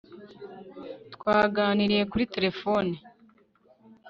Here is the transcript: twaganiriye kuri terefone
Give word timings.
twaganiriye 1.13 2.03
kuri 2.11 2.23
terefone 2.33 2.93